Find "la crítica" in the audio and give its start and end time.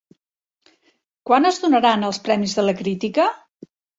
2.67-3.29